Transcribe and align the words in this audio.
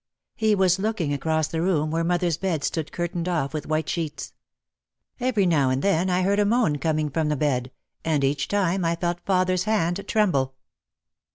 He 0.35 0.55
was 0.55 0.79
looking 0.79 1.13
across 1.13 1.47
the 1.47 1.61
room 1.61 1.91
where 1.91 2.03
mother's 2.03 2.35
bed 2.35 2.63
stood 2.63 2.91
curtained 2.91 3.29
off 3.29 3.53
with 3.53 3.67
white 3.67 3.87
sheets. 3.87 4.33
Every 5.19 5.45
now 5.45 5.69
and 5.69 5.83
then 5.83 6.09
I 6.09 6.23
heard 6.23 6.39
a 6.39 6.43
moan 6.45 6.79
coming 6.79 7.11
from 7.11 7.29
the 7.29 7.35
bed, 7.35 7.69
and 8.03 8.23
each 8.23 8.47
time 8.47 8.83
I 8.83 8.95
felt 8.95 9.23
father's 9.27 9.65
hand 9.65 10.03
tremble. 10.07 10.55